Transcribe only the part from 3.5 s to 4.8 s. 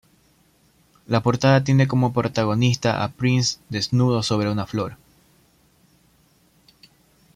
desnudo sobre una